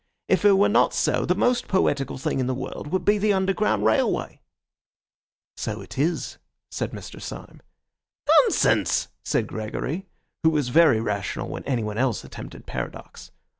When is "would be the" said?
2.87-3.33